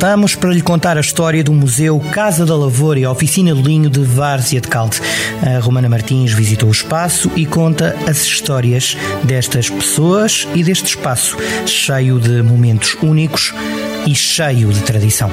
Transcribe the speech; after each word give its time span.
voltamos 0.00 0.34
para 0.34 0.54
lhe 0.54 0.62
contar 0.62 0.96
a 0.96 1.00
história 1.02 1.44
do 1.44 1.52
Museu 1.52 2.00
Casa 2.10 2.46
da 2.46 2.56
Lavoura 2.56 2.98
e 2.98 3.06
Oficina 3.06 3.54
do 3.54 3.60
Linho 3.60 3.90
de 3.90 4.00
Várzea 4.00 4.58
de 4.58 4.66
Calde. 4.66 4.98
A 5.42 5.60
Romana 5.60 5.90
Martins 5.90 6.32
visitou 6.32 6.70
o 6.70 6.72
espaço 6.72 7.30
e 7.36 7.44
conta 7.44 7.94
as 8.08 8.24
histórias 8.24 8.96
destas 9.22 9.68
pessoas 9.68 10.48
e 10.54 10.64
deste 10.64 10.86
espaço, 10.86 11.36
cheio 11.66 12.18
de 12.18 12.42
momentos 12.42 12.96
únicos 13.02 13.52
e 14.06 14.14
cheio 14.14 14.72
de 14.72 14.80
tradição. 14.80 15.30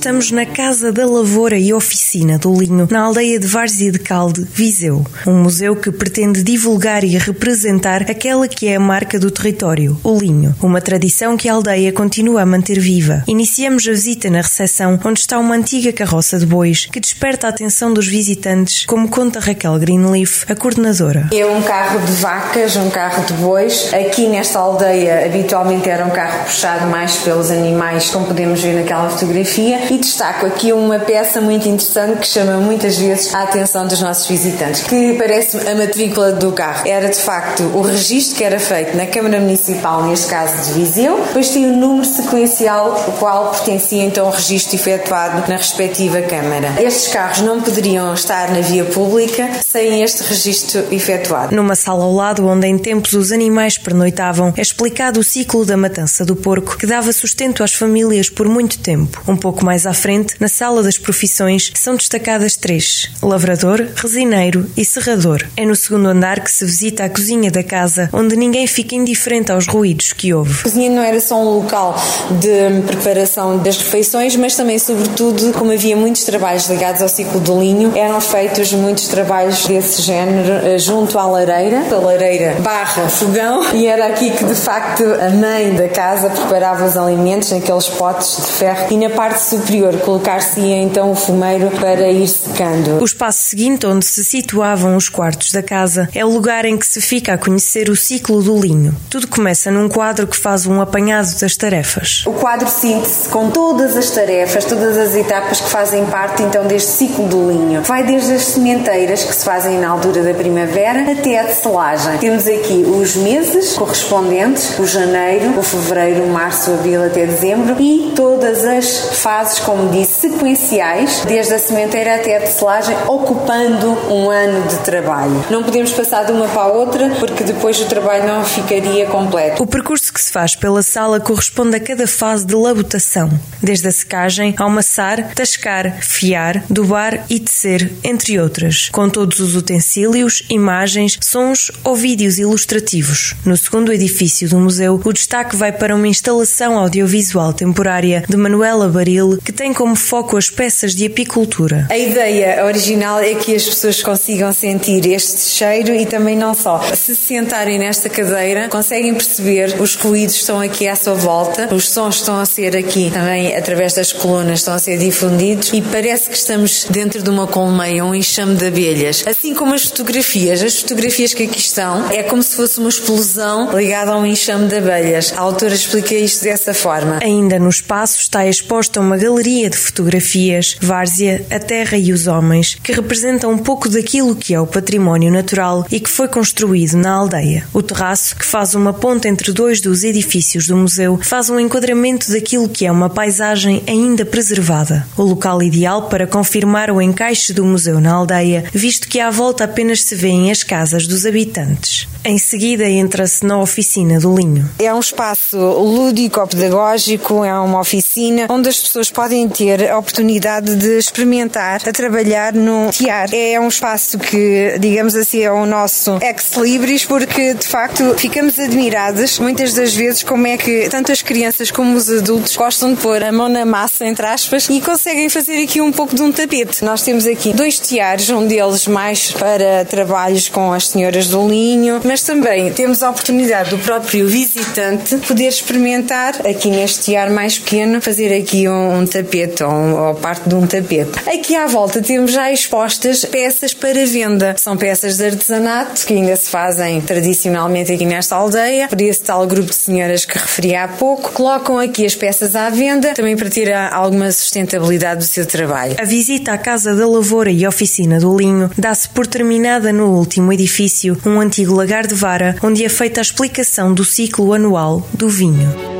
Estamos 0.00 0.30
na 0.30 0.46
Casa 0.46 0.90
da 0.90 1.04
Lavoura 1.04 1.58
e 1.58 1.74
Oficina 1.74 2.38
do 2.38 2.58
Linho, 2.58 2.88
na 2.90 3.02
aldeia 3.02 3.38
de 3.38 3.46
Várzea 3.46 3.92
de 3.92 3.98
Calde, 3.98 4.46
Viseu. 4.50 5.04
Um 5.26 5.42
museu 5.42 5.76
que 5.76 5.92
pretende 5.92 6.42
divulgar 6.42 7.04
e 7.04 7.18
representar 7.18 8.10
aquela 8.10 8.48
que 8.48 8.66
é 8.66 8.76
a 8.76 8.80
marca 8.80 9.18
do 9.18 9.30
território, 9.30 10.00
o 10.02 10.18
linho. 10.18 10.56
Uma 10.62 10.80
tradição 10.80 11.36
que 11.36 11.50
a 11.50 11.52
aldeia 11.52 11.92
continua 11.92 12.40
a 12.40 12.46
manter 12.46 12.80
viva. 12.80 13.22
Iniciamos 13.28 13.86
a 13.86 13.90
visita 13.90 14.30
na 14.30 14.40
recepção, 14.40 14.98
onde 15.04 15.20
está 15.20 15.38
uma 15.38 15.54
antiga 15.54 15.92
carroça 15.92 16.38
de 16.38 16.46
bois, 16.46 16.86
que 16.86 16.98
desperta 16.98 17.46
a 17.46 17.50
atenção 17.50 17.92
dos 17.92 18.08
visitantes, 18.08 18.86
como 18.86 19.06
conta 19.06 19.38
Raquel 19.38 19.78
Greenleaf, 19.78 20.50
a 20.50 20.56
coordenadora. 20.56 21.28
É 21.30 21.44
um 21.44 21.60
carro 21.60 22.00
de 22.00 22.12
vacas, 22.12 22.74
um 22.74 22.88
carro 22.88 23.22
de 23.26 23.34
bois. 23.34 23.92
Aqui 23.92 24.28
nesta 24.28 24.60
aldeia, 24.60 25.26
habitualmente 25.26 25.90
era 25.90 26.06
um 26.06 26.10
carro 26.10 26.46
puxado 26.46 26.86
mais 26.86 27.16
pelos 27.16 27.50
animais, 27.50 28.08
como 28.08 28.24
podemos 28.24 28.62
ver 28.62 28.76
naquela 28.76 29.10
fotografia 29.10 29.90
e 29.90 29.98
destaco 30.00 30.46
aqui 30.46 30.72
uma 30.72 30.98
peça 30.98 31.40
muito 31.40 31.68
interessante 31.68 32.20
que 32.20 32.26
chama 32.26 32.58
muitas 32.58 32.96
vezes 32.96 33.34
a 33.34 33.42
atenção 33.42 33.86
dos 33.86 34.00
nossos 34.00 34.26
visitantes, 34.26 34.82
que 34.82 35.14
parece 35.14 35.68
a 35.68 35.74
matrícula 35.74 36.32
do 36.32 36.52
carro. 36.52 36.86
Era 36.86 37.08
de 37.08 37.18
facto 37.18 37.62
o 37.74 37.82
registro 37.82 38.36
que 38.36 38.44
era 38.44 38.58
feito 38.58 38.96
na 38.96 39.06
Câmara 39.06 39.40
Municipal, 39.40 40.04
neste 40.04 40.26
caso 40.28 40.72
de 40.72 40.80
Viseu, 40.80 41.20
depois 41.26 41.50
tem 41.50 41.66
o 41.66 41.76
número 41.76 42.04
sequencial, 42.04 43.04
o 43.08 43.12
qual 43.12 43.50
pertencia 43.50 44.02
então 44.02 44.26
ao 44.26 44.32
registro 44.32 44.76
efetuado 44.76 45.48
na 45.48 45.56
respectiva 45.56 46.20
Câmara. 46.22 46.74
Estes 46.80 47.12
carros 47.12 47.40
não 47.40 47.60
poderiam 47.60 48.12
estar 48.14 48.50
na 48.50 48.60
via 48.60 48.84
pública 48.84 49.48
sem 49.62 50.02
este 50.02 50.22
registro 50.22 50.84
efetuado. 50.90 51.54
Numa 51.54 51.74
sala 51.74 52.04
ao 52.04 52.12
lado, 52.12 52.46
onde 52.46 52.66
em 52.66 52.78
tempos 52.78 53.12
os 53.12 53.32
animais 53.32 53.78
pernoitavam, 53.78 54.52
é 54.56 54.62
explicado 54.62 55.20
o 55.20 55.24
ciclo 55.24 55.64
da 55.64 55.76
matança 55.76 56.24
do 56.24 56.36
porco, 56.36 56.76
que 56.76 56.86
dava 56.86 57.12
sustento 57.12 57.62
às 57.62 57.72
famílias 57.72 58.28
por 58.28 58.48
muito 58.48 58.78
tempo. 58.78 59.22
Um 59.26 59.36
pouco 59.36 59.64
mais 59.64 59.79
mais 59.80 59.86
à 59.86 59.94
frente, 59.94 60.34
na 60.38 60.48
sala 60.48 60.82
das 60.82 60.98
profissões, 60.98 61.72
são 61.74 61.96
destacadas 61.96 62.54
três: 62.54 63.10
lavrador, 63.22 63.86
resineiro 63.96 64.68
e 64.76 64.84
serrador. 64.84 65.46
É 65.56 65.64
no 65.64 65.74
segundo 65.74 66.08
andar 66.08 66.40
que 66.40 66.50
se 66.50 66.64
visita 66.66 67.04
a 67.04 67.08
cozinha 67.08 67.50
da 67.50 67.62
casa, 67.62 68.10
onde 68.12 68.36
ninguém 68.36 68.66
fica 68.66 68.94
indiferente 68.94 69.50
aos 69.50 69.66
ruídos 69.66 70.12
que 70.12 70.34
houve. 70.34 70.60
A 70.60 70.62
cozinha 70.64 70.90
não 70.90 71.02
era 71.02 71.18
só 71.18 71.40
um 71.40 71.60
local 71.60 71.96
de 72.40 72.82
preparação 72.86 73.56
das 73.58 73.78
refeições, 73.78 74.36
mas 74.36 74.54
também, 74.54 74.78
sobretudo, 74.78 75.52
como 75.54 75.72
havia 75.72 75.96
muitos 75.96 76.24
trabalhos 76.24 76.68
ligados 76.68 77.00
ao 77.00 77.08
ciclo 77.08 77.40
do 77.40 77.58
linho, 77.58 77.96
eram 77.96 78.20
feitos 78.20 78.72
muitos 78.72 79.08
trabalhos 79.08 79.66
desse 79.66 80.02
género 80.02 80.66
eh, 80.66 80.78
junto 80.78 81.18
à 81.18 81.24
lareira, 81.24 81.86
a 81.90 81.94
lareira 81.94 82.56
barra 82.60 83.08
fogão, 83.08 83.64
e 83.72 83.86
era 83.86 84.08
aqui 84.08 84.30
que 84.30 84.44
de 84.44 84.54
facto 84.54 85.04
a 85.04 85.30
mãe 85.30 85.74
da 85.74 85.88
casa 85.88 86.28
preparava 86.28 86.84
os 86.84 86.96
alimentos 86.96 87.50
naqueles 87.50 87.88
potes 87.88 88.36
de 88.36 88.52
ferro 88.52 88.86
e 88.90 88.96
na 88.98 89.10
parte 89.10 89.40
superior 89.40 89.69
superior 89.70 89.96
colocar-se-ia 90.00 90.82
então 90.82 91.12
o 91.12 91.14
fumeiro 91.14 91.70
para 91.70 92.10
ir 92.10 92.26
secando. 92.26 93.00
O 93.00 93.04
espaço 93.04 93.44
seguinte, 93.44 93.86
onde 93.86 94.04
se 94.04 94.24
situavam 94.24 94.96
os 94.96 95.08
quartos 95.08 95.52
da 95.52 95.62
casa, 95.62 96.08
é 96.12 96.24
o 96.24 96.28
lugar 96.28 96.64
em 96.64 96.76
que 96.76 96.84
se 96.84 97.00
fica 97.00 97.34
a 97.34 97.38
conhecer 97.38 97.88
o 97.88 97.94
ciclo 97.94 98.42
do 98.42 98.58
linho. 98.60 98.94
Tudo 99.08 99.28
começa 99.28 99.70
num 99.70 99.88
quadro 99.88 100.26
que 100.26 100.36
faz 100.36 100.66
um 100.66 100.80
apanhado 100.80 101.38
das 101.38 101.56
tarefas. 101.56 102.24
O 102.26 102.32
quadro 102.32 102.68
síntese 102.68 103.28
com 103.28 103.50
todas 103.50 103.96
as 103.96 104.10
tarefas, 104.10 104.64
todas 104.64 104.98
as 104.98 105.14
etapas 105.14 105.60
que 105.60 105.70
fazem 105.70 106.04
parte 106.06 106.42
então 106.42 106.66
deste 106.66 106.90
ciclo 106.90 107.28
do 107.28 107.50
linho. 107.50 107.82
Vai 107.82 108.02
desde 108.02 108.32
as 108.32 108.42
sementeiras 108.42 109.22
que 109.22 109.34
se 109.34 109.44
fazem 109.44 109.78
na 109.78 109.90
altura 109.90 110.24
da 110.24 110.34
primavera 110.34 111.12
até 111.12 111.38
a 111.38 111.54
selagem. 111.54 112.18
Temos 112.18 112.48
aqui 112.48 112.84
os 112.84 113.14
meses 113.14 113.74
correspondentes, 113.74 114.76
o 114.80 114.86
janeiro, 114.86 115.56
o 115.56 115.62
fevereiro, 115.62 116.24
o 116.24 116.28
março, 116.28 116.72
abril 116.72 117.04
até 117.04 117.24
dezembro 117.24 117.76
e 117.80 118.12
todas 118.16 118.64
as 118.64 118.98
fases 119.20 119.59
como 119.60 119.90
disse, 119.90 120.28
sequenciais, 120.28 121.24
desde 121.26 121.54
a 121.54 121.58
sementeira 121.58 122.16
até 122.16 122.36
a 122.36 122.40
tecelagem, 122.40 122.96
ocupando 123.06 123.88
um 124.12 124.30
ano 124.30 124.66
de 124.68 124.76
trabalho. 124.78 125.44
Não 125.50 125.62
podemos 125.62 125.92
passar 125.92 126.24
de 126.24 126.32
uma 126.32 126.48
para 126.48 126.62
a 126.62 126.66
outra 126.68 127.10
porque 127.18 127.44
depois 127.44 127.80
o 127.80 127.86
trabalho 127.86 128.26
não 128.26 128.44
ficaria 128.44 129.06
completo. 129.06 129.62
O 129.62 129.66
percurso 129.66 130.12
que 130.12 130.20
se 130.20 130.30
faz 130.30 130.54
pela 130.54 130.82
sala 130.82 131.20
corresponde 131.20 131.76
a 131.76 131.80
cada 131.80 132.06
fase 132.06 132.46
de 132.46 132.54
labutação, 132.54 133.30
desde 133.62 133.88
a 133.88 133.92
secagem 133.92 134.54
ao 134.58 134.66
amassar, 134.66 135.34
tascar, 135.34 136.00
fiar, 136.00 136.64
dubar 136.68 137.24
e 137.28 137.40
tecer, 137.40 137.92
entre 138.04 138.40
outras, 138.40 138.88
com 138.90 139.08
todos 139.08 139.40
os 139.40 139.56
utensílios, 139.56 140.44
imagens, 140.48 141.18
sons 141.20 141.70
ou 141.84 141.94
vídeos 141.94 142.38
ilustrativos. 142.38 143.34
No 143.44 143.56
segundo 143.56 143.92
edifício 143.92 144.48
do 144.48 144.58
museu, 144.58 145.00
o 145.04 145.12
destaque 145.12 145.56
vai 145.56 145.72
para 145.72 145.94
uma 145.94 146.08
instalação 146.08 146.78
audiovisual 146.78 147.52
temporária 147.52 148.24
de 148.28 148.36
Manuela 148.36 148.88
Baril, 148.88 149.38
que 149.44 149.49
tem 149.52 149.72
como 149.72 149.96
foco 149.96 150.36
as 150.36 150.50
peças 150.50 150.94
de 150.94 151.06
apicultura. 151.06 151.86
A 151.90 151.98
ideia 151.98 152.64
original 152.64 153.20
é 153.20 153.34
que 153.34 153.54
as 153.54 153.64
pessoas 153.64 154.02
consigam 154.02 154.52
sentir 154.52 155.06
este 155.06 155.40
cheiro 155.40 155.94
e 155.94 156.06
também 156.06 156.36
não 156.36 156.54
só. 156.54 156.80
Se 156.94 157.14
sentarem 157.16 157.78
nesta 157.78 158.08
cadeira, 158.08 158.68
conseguem 158.68 159.14
perceber 159.14 159.80
os 159.80 159.94
ruídos 159.94 160.36
estão 160.36 160.60
aqui 160.60 160.88
à 160.88 160.96
sua 160.96 161.14
volta, 161.14 161.74
os 161.74 161.88
sons 161.88 162.16
estão 162.16 162.38
a 162.38 162.46
ser 162.46 162.76
aqui 162.76 163.10
também 163.10 163.56
através 163.56 163.94
das 163.94 164.12
colunas 164.12 164.60
estão 164.60 164.74
a 164.74 164.78
ser 164.78 164.98
difundidos 164.98 165.70
e 165.72 165.82
parece 165.82 166.28
que 166.28 166.36
estamos 166.36 166.86
dentro 166.90 167.22
de 167.22 167.30
uma 167.30 167.46
colmeia, 167.46 168.04
um 168.04 168.14
enxame 168.14 168.56
de 168.56 168.66
abelhas. 168.66 169.24
Assim 169.26 169.54
como 169.54 169.74
as 169.74 169.84
fotografias, 169.84 170.62
as 170.62 170.80
fotografias 170.80 171.34
que 171.34 171.44
aqui 171.44 171.58
estão 171.58 172.10
é 172.10 172.22
como 172.22 172.42
se 172.42 172.56
fosse 172.56 172.78
uma 172.78 172.88
explosão 172.88 173.70
ligada 173.76 174.12
a 174.12 174.18
um 174.18 174.26
enxame 174.26 174.68
de 174.68 174.76
abelhas. 174.76 175.32
A 175.36 175.40
autora 175.40 175.74
explica 175.74 176.14
isto 176.14 176.44
dessa 176.44 176.74
forma. 176.74 177.18
Ainda 177.22 177.58
no 177.58 177.68
espaço 177.68 178.20
está 178.20 178.46
exposta 178.46 179.00
uma 179.00 179.16
galeria 179.16 179.39
galeria 179.40 179.70
de 179.70 179.78
fotografias, 179.78 180.76
Várzea, 180.82 181.46
a 181.50 181.58
Terra 181.58 181.96
e 181.96 182.12
os 182.12 182.26
Homens, 182.26 182.76
que 182.82 182.92
representam 182.92 183.50
um 183.50 183.56
pouco 183.56 183.88
daquilo 183.88 184.36
que 184.36 184.52
é 184.52 184.60
o 184.60 184.66
património 184.66 185.32
natural 185.32 185.86
e 185.90 185.98
que 185.98 186.10
foi 186.10 186.28
construído 186.28 186.98
na 186.98 187.12
aldeia. 187.12 187.66
O 187.72 187.82
terraço, 187.82 188.36
que 188.36 188.44
faz 188.44 188.74
uma 188.74 188.92
ponte 188.92 189.28
entre 189.28 189.50
dois 189.50 189.80
dos 189.80 190.04
edifícios 190.04 190.66
do 190.66 190.76
museu, 190.76 191.18
faz 191.22 191.48
um 191.48 191.58
enquadramento 191.58 192.30
daquilo 192.30 192.68
que 192.68 192.84
é 192.84 192.92
uma 192.92 193.08
paisagem 193.08 193.82
ainda 193.88 194.26
preservada. 194.26 195.06
O 195.16 195.22
local 195.22 195.62
ideal 195.62 196.02
para 196.10 196.26
confirmar 196.26 196.90
o 196.90 197.00
encaixe 197.00 197.54
do 197.54 197.64
museu 197.64 197.98
na 197.98 198.12
aldeia, 198.12 198.64
visto 198.74 199.08
que 199.08 199.20
à 199.20 199.30
volta 199.30 199.64
apenas 199.64 200.02
se 200.02 200.14
vêem 200.14 200.50
as 200.50 200.62
casas 200.62 201.06
dos 201.06 201.24
habitantes. 201.24 202.06
Em 202.22 202.36
seguida, 202.36 202.86
entra-se 202.86 203.46
na 203.46 203.58
oficina 203.58 204.20
do 204.20 204.36
linho. 204.36 204.68
É 204.78 204.92
um 204.92 205.00
espaço 205.00 205.56
lúdico-pedagógico, 205.56 207.42
é 207.42 207.58
uma 207.58 207.80
oficina 207.80 208.46
onde 208.50 208.68
as 208.68 208.78
pessoas 208.78 209.10
podem 209.10 209.29
ter 209.48 209.90
a 209.90 209.98
oportunidade 209.98 210.74
de 210.76 210.98
experimentar 210.98 211.80
a 211.86 211.92
trabalhar 211.92 212.52
no 212.52 212.90
tiar. 212.90 213.32
É 213.32 213.58
um 213.60 213.68
espaço 213.68 214.18
que, 214.18 214.76
digamos 214.78 215.14
assim, 215.14 215.42
é 215.42 215.50
o 215.50 215.66
nosso 215.66 216.18
ex-libris, 216.22 217.04
porque 217.04 217.54
de 217.54 217.66
facto 217.66 218.14
ficamos 218.16 218.58
admirados 218.58 219.38
muitas 219.38 219.74
das 219.74 219.94
vezes 219.94 220.22
como 220.22 220.46
é 220.46 220.56
que 220.56 220.88
tanto 220.88 221.12
as 221.12 221.22
crianças 221.22 221.70
como 221.70 221.96
os 221.96 222.10
adultos 222.10 222.56
gostam 222.56 222.94
de 222.94 223.00
pôr 223.00 223.22
a 223.22 223.32
mão 223.32 223.48
na 223.48 223.64
massa, 223.64 224.06
entre 224.06 224.26
aspas, 224.26 224.68
e 224.68 224.80
conseguem 224.80 225.28
fazer 225.28 225.62
aqui 225.62 225.80
um 225.80 225.92
pouco 225.92 226.14
de 226.14 226.22
um 226.22 226.32
tapete. 226.32 226.84
Nós 226.84 227.02
temos 227.02 227.26
aqui 227.26 227.52
dois 227.52 227.78
tiares, 227.78 228.30
um 228.30 228.46
deles 228.46 228.86
mais 228.86 229.32
para 229.32 229.84
trabalhos 229.84 230.48
com 230.48 230.72
as 230.72 230.88
senhoras 230.88 231.28
do 231.28 231.46
linho, 231.48 232.00
mas 232.04 232.22
também 232.22 232.72
temos 232.72 233.02
a 233.02 233.10
oportunidade 233.10 233.70
do 233.70 233.78
próprio 233.78 234.26
visitante 234.26 235.16
poder 235.18 235.48
experimentar 235.48 236.34
aqui 236.46 236.70
neste 236.70 237.14
ar 237.16 237.30
mais 237.30 237.58
pequeno, 237.58 238.00
fazer 238.00 238.34
aqui 238.34 238.68
um, 238.68 238.98
um 238.98 239.06
tapete 239.22 239.62
ou, 239.62 239.72
ou, 239.72 240.14
parte 240.14 240.48
de 240.48 240.54
um 240.54 240.66
tapete. 240.66 241.12
Aqui 241.28 241.54
à 241.54 241.66
volta 241.66 242.00
temos 242.00 242.32
já 242.32 242.50
expostas 242.50 243.24
peças 243.24 243.74
para 243.74 244.04
venda. 244.06 244.54
São 244.58 244.76
peças 244.76 245.16
de 245.16 245.26
artesanato 245.26 246.06
que 246.06 246.14
ainda 246.14 246.34
se 246.36 246.50
fazem 246.50 247.00
tradicionalmente 247.00 247.92
aqui 247.92 248.06
nesta 248.06 248.36
aldeia, 248.36 248.88
por 248.88 249.00
esse 249.00 249.22
tal 249.22 249.46
grupo 249.46 249.70
de 249.70 249.76
senhoras 249.76 250.24
que 250.24 250.38
referi 250.38 250.74
há 250.74 250.88
pouco. 250.88 251.32
Colocam 251.32 251.78
aqui 251.78 252.06
as 252.06 252.14
peças 252.14 252.54
à 252.56 252.70
venda, 252.70 253.14
também 253.14 253.36
para 253.36 253.50
ter 253.50 253.72
alguma 253.72 254.30
sustentabilidade 254.32 255.20
do 255.20 255.24
seu 255.24 255.46
trabalho. 255.46 255.96
A 255.98 256.04
visita 256.04 256.52
à 256.52 256.58
Casa 256.58 256.94
da 256.94 257.06
Lavoura 257.06 257.50
e 257.50 257.66
Oficina 257.66 258.18
do 258.18 258.36
Linho 258.36 258.70
dá-se 258.76 259.08
por 259.08 259.26
terminada 259.26 259.92
no 259.92 260.16
último 260.16 260.52
edifício, 260.52 261.16
um 261.26 261.40
antigo 261.40 261.74
lagar 261.74 262.06
de 262.06 262.14
Vara, 262.14 262.56
onde 262.62 262.84
é 262.84 262.88
feita 262.88 263.20
a 263.20 263.22
explicação 263.22 263.92
do 263.92 264.04
ciclo 264.04 264.52
anual 264.52 265.06
do 265.12 265.28
vinho. 265.28 265.99